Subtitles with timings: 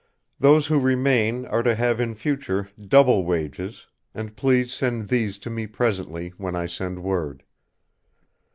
[0.39, 3.85] Those who remain are to have in future double wages;
[4.15, 7.43] and please send these to me presently when I send word."